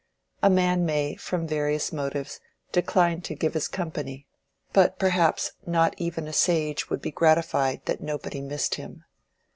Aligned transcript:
A 0.41 0.49
man 0.49 0.83
may, 0.83 1.13
from 1.15 1.45
various 1.45 1.93
motives, 1.93 2.39
decline 2.71 3.21
to 3.21 3.35
give 3.35 3.53
his 3.53 3.67
company, 3.67 4.25
but 4.73 4.97
perhaps 4.97 5.51
not 5.67 5.93
even 5.99 6.27
a 6.27 6.33
sage 6.33 6.89
would 6.89 7.03
be 7.03 7.11
gratified 7.11 7.81
that 7.85 8.01
nobody 8.01 8.41
missed 8.41 8.73
him. 8.73 9.05